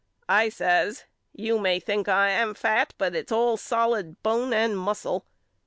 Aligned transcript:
I 0.27 0.49
says 0.49 1.03
You 1.31 1.59
may 1.59 1.79
think 1.79 2.07
I 2.09 2.31
am 2.31 2.55
fat, 2.55 2.95
but 2.97 3.13
it's 3.15 3.31
all 3.31 3.55
solid 3.55 4.23
bone 4.23 4.51
and 4.51 4.75
muscle. 4.75 5.27